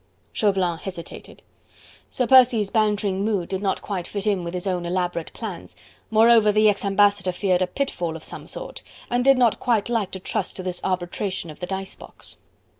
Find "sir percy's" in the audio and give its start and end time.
2.09-2.71